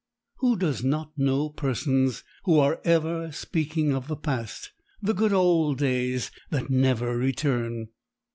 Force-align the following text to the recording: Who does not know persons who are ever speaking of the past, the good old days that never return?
Who 0.37 0.57
does 0.57 0.83
not 0.83 1.11
know 1.15 1.47
persons 1.49 2.23
who 2.45 2.57
are 2.57 2.81
ever 2.83 3.31
speaking 3.31 3.93
of 3.93 4.07
the 4.07 4.15
past, 4.15 4.71
the 4.99 5.13
good 5.13 5.31
old 5.31 5.77
days 5.77 6.31
that 6.49 6.71
never 6.71 7.15
return? 7.15 7.89